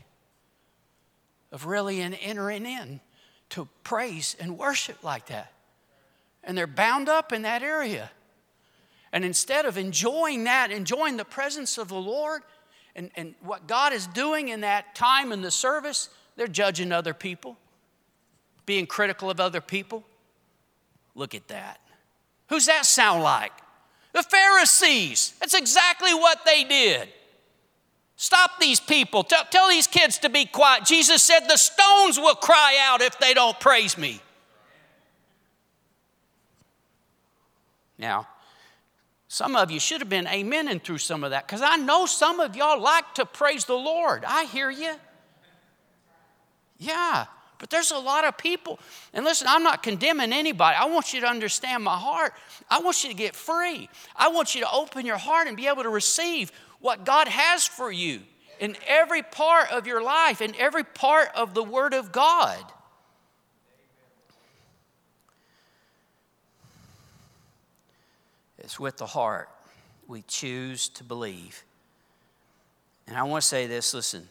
[1.50, 3.00] of really entering in
[3.50, 5.52] to praise and worship like that.
[6.44, 8.12] And they're bound up in that area.
[9.12, 12.42] And instead of enjoying that, enjoying the presence of the Lord,
[12.94, 17.12] and, and what God is doing in that time in the service, they're judging other
[17.12, 17.56] people,
[18.66, 20.04] being critical of other people.
[21.16, 21.80] Look at that.
[22.50, 23.50] Who's that sound like?
[24.12, 25.35] The Pharisees.
[25.40, 27.09] That's exactly what they did.
[28.16, 29.25] Stop these people.
[29.25, 30.85] Tell, tell, these kids to be quiet.
[30.85, 34.20] Jesus said, The stones will cry out if they don't praise me.
[37.98, 38.29] Now,
[39.29, 42.38] some of you should have been amening through some of that because I know some
[42.38, 44.25] of y'all like to praise the Lord.
[44.27, 44.94] I hear you.
[46.79, 47.27] Yeah,
[47.62, 48.81] but there's a lot of people.
[49.14, 50.77] And listen, I'm not condemning anybody.
[50.77, 52.33] I want you to understand my heart.
[52.68, 53.88] I want you to get free.
[54.16, 57.64] I want you to open your heart and be able to receive what God has
[57.64, 58.22] for you
[58.59, 62.59] in every part of your life, in every part of the Word of God.
[68.59, 69.48] It's with the heart
[70.09, 71.62] we choose to believe.
[73.07, 74.29] And I want to say this listen,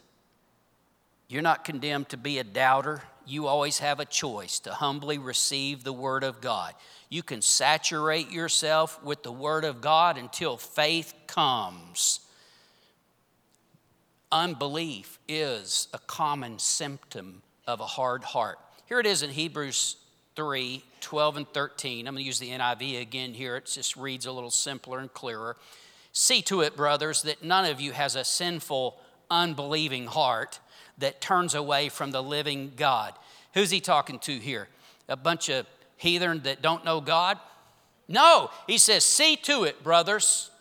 [1.30, 3.04] you're not condemned to be a doubter.
[3.26, 6.74] You always have a choice to humbly receive the Word of God.
[7.10, 12.22] You can saturate yourself with the Word of God until faith comes.
[14.32, 18.60] Unbelief is a common symptom of a hard heart.
[18.86, 19.98] Here it is in Hebrews
[20.36, 22.08] 3 12 and 13.
[22.08, 23.58] I'm going to use the NIV again here.
[23.58, 25.58] It just reads a little simpler and clearer.
[26.14, 30.60] See to it, brothers, that none of you has a sinful, unbelieving heart
[31.02, 33.14] that turns away from the living God.
[33.54, 34.68] Who's he talking to here?
[35.08, 37.38] A bunch of heathen that don't know God?
[38.08, 40.52] No, he says, See to it, brothers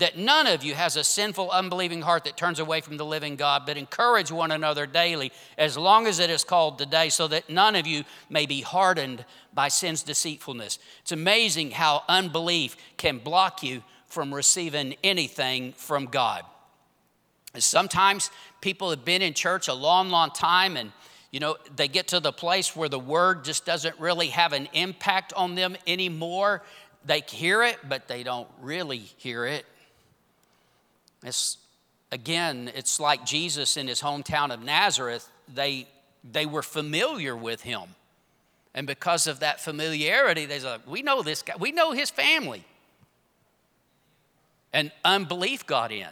[0.00, 3.36] that none of you has a sinful, unbelieving heart that turns away from the living
[3.36, 7.50] God, but encourage one another daily, as long as it is called today, so that
[7.50, 10.78] none of you may be hardened by sin's deceitfulness.
[11.02, 16.44] It's amazing how unbelief can block you from receiving anything from God.
[17.58, 20.92] Sometimes people have been in church a long, long time and
[21.30, 24.68] you know, they get to the place where the word just doesn't really have an
[24.72, 26.62] impact on them anymore.
[27.04, 29.64] They hear it, but they don't really hear it.
[31.22, 31.58] It's,
[32.10, 35.86] again, it's like Jesus in his hometown of Nazareth, they,
[36.28, 37.82] they were familiar with him.
[38.74, 42.64] And because of that familiarity, they said, We know this guy, we know his family.
[44.72, 46.08] And unbelief got in.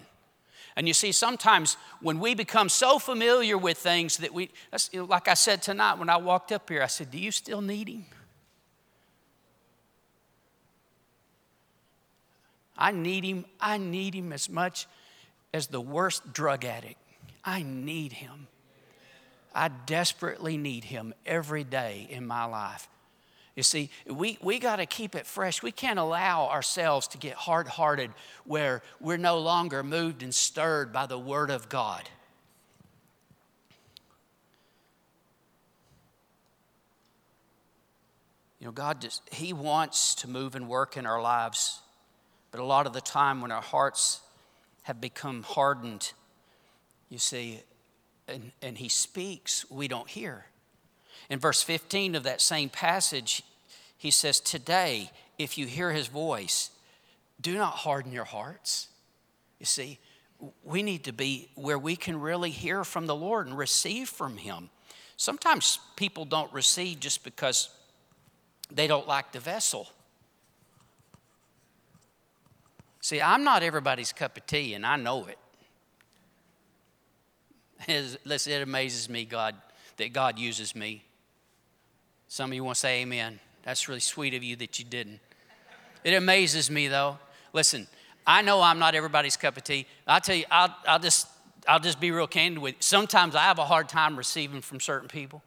[0.78, 4.48] And you see, sometimes when we become so familiar with things that we,
[4.92, 7.32] you know, like I said tonight when I walked up here, I said, Do you
[7.32, 8.06] still need him?
[12.76, 13.44] I need him.
[13.60, 14.86] I need him as much
[15.52, 17.00] as the worst drug addict.
[17.44, 18.46] I need him.
[19.52, 22.88] I desperately need him every day in my life.
[23.58, 25.64] You see, we, we got to keep it fresh.
[25.64, 28.12] We can't allow ourselves to get hard hearted
[28.44, 32.08] where we're no longer moved and stirred by the Word of God.
[38.60, 41.80] You know, God just, He wants to move and work in our lives,
[42.52, 44.20] but a lot of the time when our hearts
[44.82, 46.12] have become hardened,
[47.08, 47.58] you see,
[48.28, 50.46] and, and he speaks, we don't hear.
[51.28, 53.42] In verse 15 of that same passage,
[53.98, 56.70] he says, Today, if you hear his voice,
[57.40, 58.88] do not harden your hearts.
[59.58, 59.98] You see,
[60.64, 64.36] we need to be where we can really hear from the Lord and receive from
[64.36, 64.70] him.
[65.16, 67.70] Sometimes people don't receive just because
[68.70, 69.88] they don't like the vessel.
[73.00, 75.38] See, I'm not everybody's cup of tea, and I know it.
[78.26, 79.56] It amazes me, God,
[79.96, 81.04] that God uses me.
[82.28, 83.40] Some of you want to say amen.
[83.68, 85.20] That's really sweet of you that you didn't.
[86.02, 87.18] It amazes me, though.
[87.52, 87.86] Listen,
[88.26, 89.84] I know I'm not everybody's cup of tea.
[90.06, 91.26] I'll tell you, I'll, I'll, just,
[91.68, 92.80] I'll just be real candid with you.
[92.80, 95.42] Sometimes I have a hard time receiving from certain people.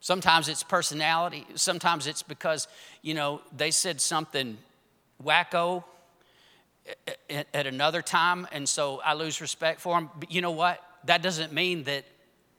[0.00, 1.46] Sometimes it's personality.
[1.54, 2.66] Sometimes it's because,
[3.02, 4.56] you know, they said something
[5.22, 5.84] wacko
[7.28, 10.08] at another time, and so I lose respect for them.
[10.18, 10.82] But you know what?
[11.04, 12.06] That doesn't mean that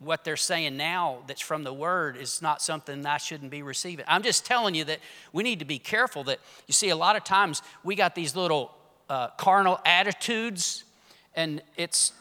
[0.04, 4.06] what they're saying now that's from the word is not something I shouldn't be receiving.
[4.08, 5.00] I'm just telling you that
[5.32, 8.36] we need to be careful that you see, a lot of times we got these
[8.36, 8.76] little
[9.10, 10.84] uh, carnal attitudes,
[11.36, 12.14] and it's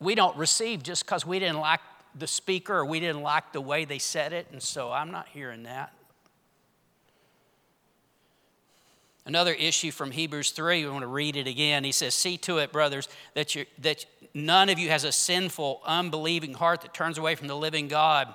[0.00, 1.80] we don't receive just because we didn't like
[2.14, 5.28] the speaker or we didn't like the way they said it, and so I'm not
[5.28, 5.92] hearing that.
[9.28, 11.84] Another issue from Hebrews 3, we want to read it again.
[11.84, 15.82] He says, See to it, brothers, that, you that none of you has a sinful,
[15.84, 18.34] unbelieving heart that turns away from the living God.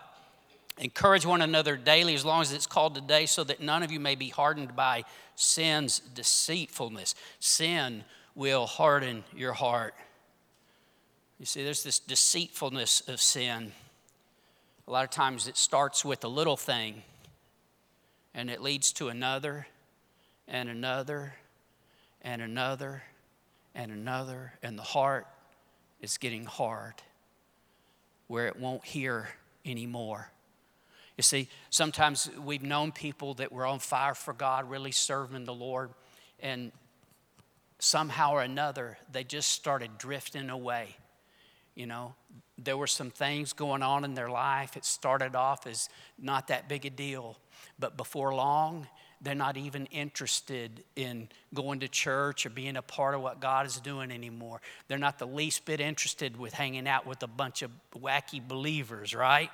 [0.77, 3.99] Encourage one another daily as long as it's called today, so that none of you
[3.99, 5.03] may be hardened by
[5.35, 7.15] sin's deceitfulness.
[7.39, 8.03] Sin
[8.35, 9.95] will harden your heart.
[11.39, 13.71] You see, there's this deceitfulness of sin.
[14.87, 17.01] A lot of times it starts with a little thing
[18.35, 19.65] and it leads to another
[20.47, 21.33] and another
[22.21, 23.03] and another
[23.75, 25.27] and another, and the heart
[25.99, 26.95] is getting hard
[28.27, 29.29] where it won't hear
[29.65, 30.31] anymore.
[31.17, 35.53] You see, sometimes we've known people that were on fire for God, really serving the
[35.53, 35.91] Lord,
[36.39, 36.71] and
[37.79, 40.95] somehow or another they just started drifting away.
[41.75, 42.15] You know,
[42.57, 44.77] there were some things going on in their life.
[44.77, 47.37] It started off as not that big a deal,
[47.79, 48.87] but before long,
[49.23, 53.65] they're not even interested in going to church or being a part of what God
[53.65, 54.59] is doing anymore.
[54.87, 59.15] They're not the least bit interested with hanging out with a bunch of wacky believers,
[59.15, 59.49] right?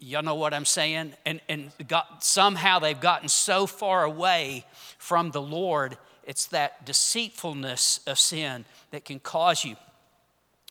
[0.00, 1.12] Y'all know what I'm saying?
[1.24, 4.64] And, and got, somehow they've gotten so far away
[4.98, 9.76] from the Lord, it's that deceitfulness of sin that can cause you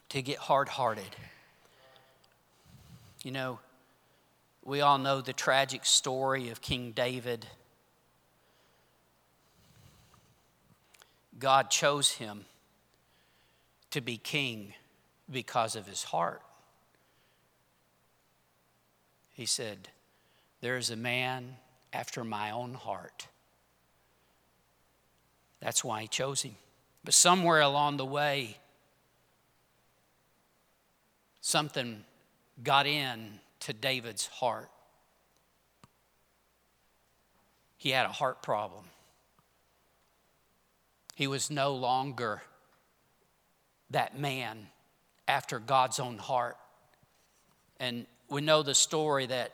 [0.10, 1.16] to get hard hearted.
[3.24, 3.60] You know,
[4.66, 7.48] we all know the tragic story of King David
[11.38, 12.46] God chose him
[13.92, 14.74] to be king
[15.30, 16.42] because of his heart.
[19.34, 19.90] He said,
[20.62, 21.58] There is a man
[21.92, 23.28] after my own heart.
[25.60, 26.56] That's why he chose him.
[27.04, 28.58] But somewhere along the way,
[31.42, 32.04] something
[32.64, 34.70] got in to David's heart.
[37.78, 38.86] He had a heart problem.
[41.16, 42.44] He was no longer
[43.90, 44.68] that man
[45.28, 46.58] after God's own heart.
[47.80, 49.52] And we know the story that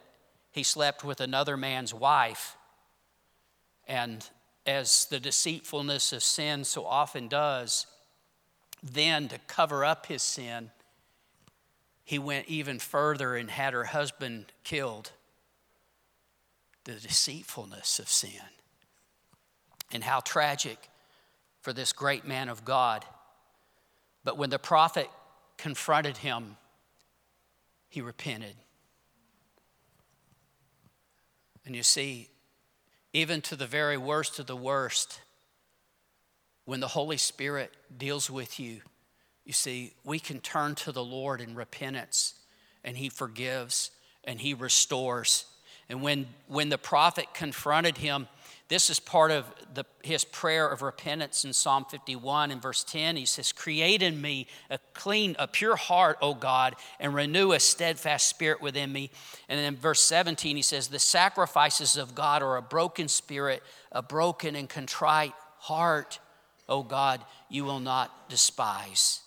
[0.52, 2.58] he slept with another man's wife.
[3.88, 4.28] And
[4.66, 7.86] as the deceitfulness of sin so often does,
[8.82, 10.72] then to cover up his sin,
[12.04, 15.12] he went even further and had her husband killed.
[16.86, 18.42] The deceitfulness of sin.
[19.92, 20.90] And how tragic
[21.62, 23.06] for this great man of God.
[24.24, 25.10] But when the prophet
[25.58, 26.58] confronted him,
[27.90, 28.56] he repented.
[31.66, 32.30] And you see,
[33.14, 35.22] even to the very worst of the worst,
[36.66, 38.82] when the Holy Spirit deals with you,
[39.46, 42.36] you see, we can turn to the Lord in repentance,
[42.84, 43.92] and He forgives
[44.24, 45.46] and He restores.
[45.90, 48.28] And when, when the prophet confronted him,
[48.72, 49.44] this is part of
[49.74, 53.18] the, his prayer of repentance in Psalm 51 in verse 10.
[53.18, 57.60] He says, Create in me a clean, a pure heart, O God, and renew a
[57.60, 59.12] steadfast spirit within me.
[59.50, 63.62] And then in verse 17, he says, The sacrifices of God are a broken spirit,
[63.92, 66.20] a broken and contrite heart,
[66.70, 67.20] O God,
[67.50, 69.20] you will not despise.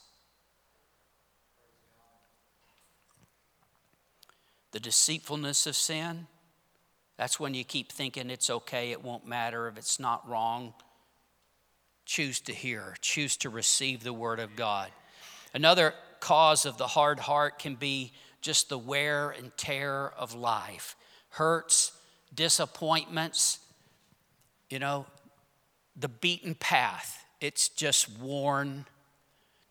[4.73, 6.29] The deceitfulness of sin
[7.17, 10.75] that's when you keep thinking it's okay, it won't matter if it's not wrong.
[12.07, 14.91] Choose to hear, choose to receive the word of God.
[15.53, 20.97] Another cause of the hard heart can be just the wear and tear of life
[21.31, 21.93] hurts,
[22.35, 23.59] disappointments,
[24.71, 25.07] you know,
[25.97, 27.25] the beaten path.
[27.41, 28.87] It's just worn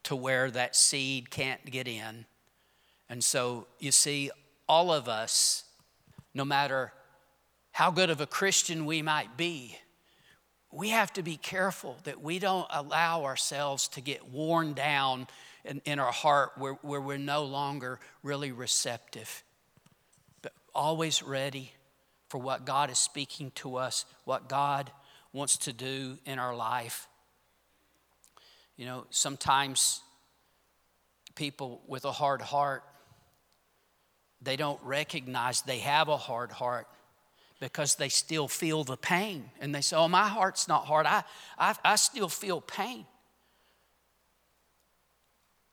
[0.04, 2.26] to where that seed can't get in.
[3.10, 4.32] And so you see,
[4.68, 5.64] all of us,
[6.34, 6.91] no matter
[7.74, 9.76] how good of a Christian we might be,
[10.71, 15.28] we have to be careful that we don't allow ourselves to get worn down
[15.65, 19.43] in, in our heart where, where we're no longer really receptive,
[20.43, 21.74] but always ready
[22.30, 24.91] for what God is speaking to us, what God
[25.32, 27.07] wants to do in our life.
[28.78, 30.01] You know, sometimes
[31.34, 32.84] people with a hard heart,
[34.43, 36.88] they don't recognize they have a hard heart
[37.64, 39.49] because they still feel the pain.
[39.61, 41.05] And they say, Oh, my heart's not hard.
[41.05, 41.24] I,
[41.57, 43.05] I, I still feel pain.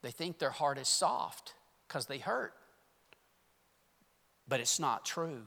[0.03, 1.53] They think their heart is soft
[1.89, 2.55] because they hurt.
[4.47, 5.43] But it's not true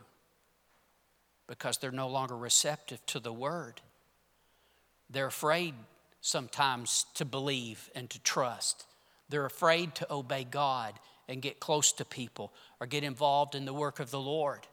[1.47, 3.79] because they're no longer receptive to the word.
[5.09, 5.75] They're afraid
[6.19, 8.85] sometimes to believe and to trust.
[9.29, 13.73] They're afraid to obey God and get close to people or get involved in the
[13.73, 14.67] work of the Lord.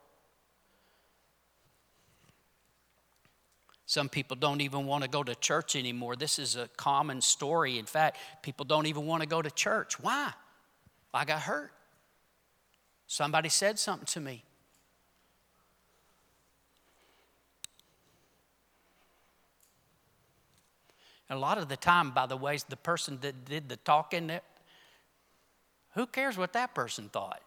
[3.90, 6.14] Some people don't even want to go to church anymore.
[6.14, 7.76] This is a common story.
[7.76, 9.98] In fact, people don't even want to go to church.
[9.98, 10.32] Why?
[11.12, 11.72] I got hurt.
[13.08, 14.44] Somebody said something to me.
[21.28, 24.30] And a lot of the time, by the way, the person that did the talking,
[25.94, 27.42] who cares what that person thought?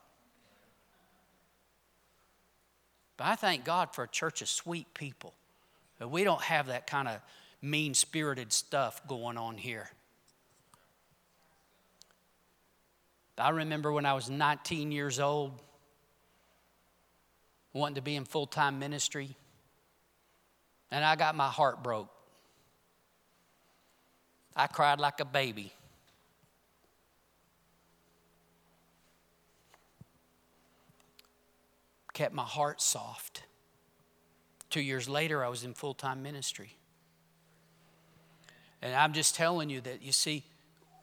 [3.16, 5.34] But I thank God for a church of sweet people
[6.00, 7.20] we don't have that kind of
[7.62, 9.90] mean spirited stuff going on here.
[13.38, 15.54] I remember when I was 19 years old,
[17.72, 19.36] wanting to be in full time ministry,
[20.92, 22.10] and I got my heart broke.
[24.56, 25.74] I cried like a baby.
[32.14, 33.42] Kept my heart soft.
[34.74, 36.76] Two years later, I was in full time ministry.
[38.82, 40.44] And I'm just telling you that, you see,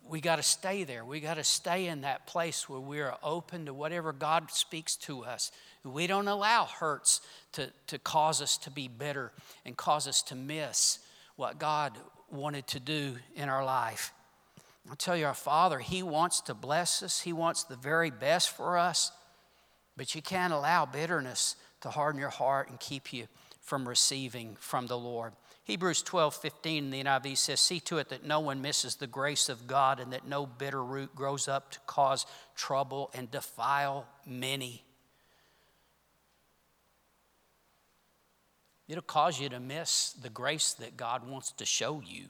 [0.08, 1.04] we got to stay there.
[1.04, 4.96] We got to stay in that place where we are open to whatever God speaks
[4.96, 5.52] to us.
[5.84, 7.20] We don't allow hurts
[7.52, 9.30] to, to cause us to be bitter
[9.64, 10.98] and cause us to miss
[11.36, 11.96] what God
[12.28, 14.12] wanted to do in our life.
[14.88, 18.50] I'll tell you, our Father, He wants to bless us, He wants the very best
[18.50, 19.12] for us,
[19.96, 23.28] but you can't allow bitterness to harden your heart and keep you
[23.70, 25.32] from receiving from the Lord.
[25.62, 29.06] Hebrews 12, 15 in the NIV says, See to it that no one misses the
[29.06, 34.08] grace of God and that no bitter root grows up to cause trouble and defile
[34.26, 34.82] many.
[38.88, 42.24] It'll cause you to miss the grace that God wants to show you.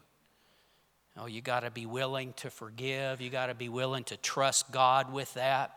[1.17, 3.23] Oh, you got to be willing to forgive.
[3.23, 5.73] You got to be willing to trust God with that.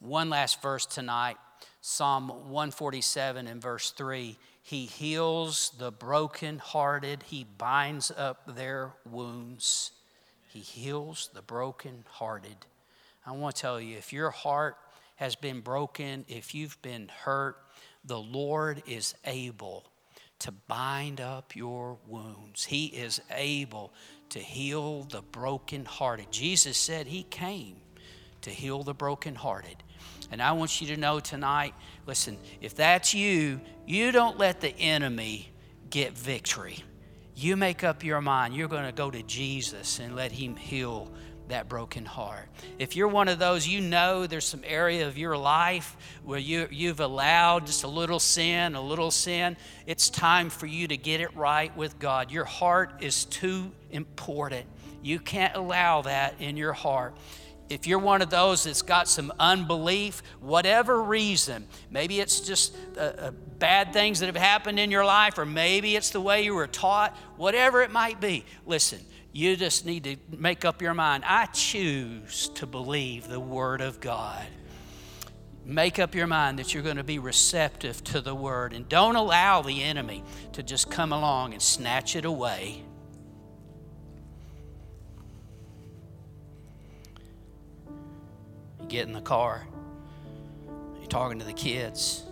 [0.00, 1.38] One last verse tonight
[1.80, 4.38] Psalm 147 and verse 3.
[4.62, 9.90] He heals the brokenhearted, He binds up their wounds.
[10.48, 12.66] He heals the brokenhearted.
[13.26, 14.76] I want to tell you if your heart
[15.16, 17.56] has been broken, if you've been hurt,
[18.04, 19.84] the Lord is able
[20.40, 22.64] to bind up your wounds.
[22.64, 23.92] He is able
[24.30, 26.32] to heal the brokenhearted.
[26.32, 27.76] Jesus said He came
[28.42, 29.76] to heal the brokenhearted.
[30.30, 31.74] And I want you to know tonight
[32.06, 35.50] listen, if that's you, you don't let the enemy
[35.90, 36.78] get victory.
[37.34, 38.54] You make up your mind.
[38.54, 41.10] You're going to go to Jesus and let Him heal
[41.48, 42.48] that broken heart.
[42.78, 46.68] If you're one of those, you know there's some area of your life where you,
[46.70, 49.56] you've allowed just a little sin, a little sin.
[49.86, 52.30] It's time for you to get it right with God.
[52.30, 54.66] Your heart is too important.
[55.02, 57.14] You can't allow that in your heart
[57.72, 63.00] if you're one of those that's got some unbelief, whatever reason, maybe it's just uh,
[63.00, 66.54] uh, bad things that have happened in your life, or maybe it's the way you
[66.54, 69.00] were taught, whatever it might be, listen,
[69.32, 71.24] you just need to make up your mind.
[71.26, 74.46] I choose to believe the Word of God.
[75.64, 79.16] Make up your mind that you're going to be receptive to the Word and don't
[79.16, 82.82] allow the enemy to just come along and snatch it away.
[88.92, 89.66] Get in the car.
[90.98, 92.22] You're talking to the kids.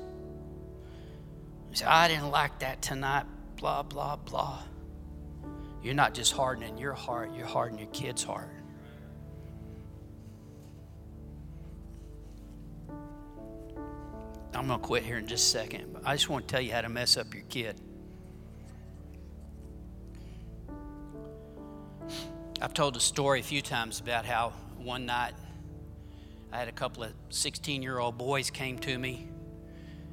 [1.70, 3.24] You say, I didn't like that tonight,
[3.56, 4.62] blah, blah, blah.
[5.82, 8.50] You're not just hardening your heart, you're hardening your kid's heart.
[14.52, 15.94] I'm going to quit here in just a second.
[15.94, 17.80] but I just want to tell you how to mess up your kid.
[22.61, 25.32] I've told a story a few times about how one night
[26.53, 29.28] I had a couple of 16 year old boys came to me.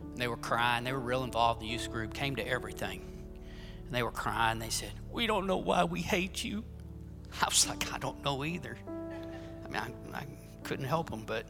[0.02, 0.84] And they were crying.
[0.84, 3.02] They were real involved in the youth group, came to everything.
[3.86, 4.60] And they were crying.
[4.60, 6.64] They said, We don't know why we hate you.
[7.42, 8.78] I was like, I don't know either.
[8.88, 9.82] I mean,
[10.14, 10.26] I, I
[10.64, 11.46] couldn't help them, but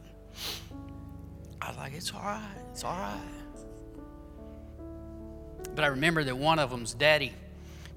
[1.62, 2.58] I was like, It's all right.
[2.72, 3.22] It's all right.
[5.76, 7.34] But I remember that one of them's daddy,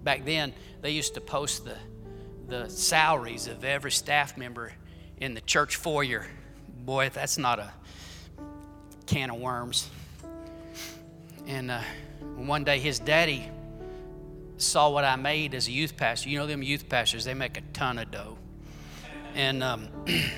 [0.03, 1.76] back then, they used to post the,
[2.49, 4.72] the salaries of every staff member
[5.18, 6.26] in the church foyer.
[6.91, 7.70] Boy, that's not a
[9.07, 9.88] can of worms.
[11.47, 11.82] And uh,
[12.34, 13.49] one day his daddy
[14.57, 16.30] saw what I made as a youth pastor.
[16.30, 18.38] You know, them youth pastors, they make a ton of dough.
[19.36, 19.88] And um,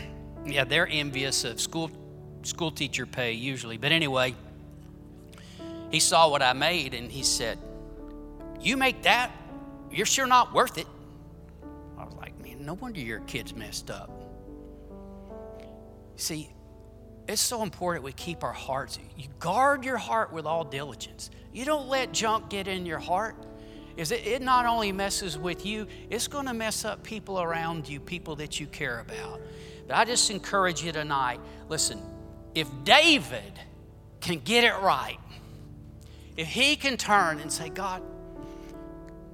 [0.44, 1.90] yeah, they're envious of school,
[2.42, 3.78] school teacher pay usually.
[3.78, 4.34] But anyway,
[5.90, 7.58] he saw what I made and he said,
[8.60, 9.30] You make that?
[9.90, 10.86] You're sure not worth it.
[11.96, 14.21] I was like, Man, no wonder your kid's messed up.
[16.22, 16.52] See,
[17.26, 18.96] it's so important we keep our hearts.
[19.16, 21.30] You guard your heart with all diligence.
[21.52, 23.34] You don't let junk get in your heart.
[23.96, 27.88] Is it, it not only messes with you, it's going to mess up people around
[27.88, 29.40] you, people that you care about.
[29.88, 32.00] But I just encourage you tonight listen,
[32.54, 33.58] if David
[34.20, 35.18] can get it right,
[36.36, 38.00] if he can turn and say, God,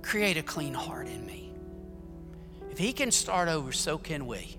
[0.01, 1.53] create a clean heart in me,
[2.71, 4.58] if he can start over, so can we.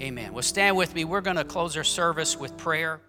[0.00, 0.32] Amen.
[0.32, 1.04] Well, stand with me.
[1.04, 3.00] We're going to close our service with prayer.